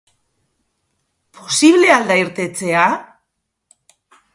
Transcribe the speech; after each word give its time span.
Posible 1.39 1.93
al 1.99 2.09
da 2.09 2.19
irtetea? 2.23 2.87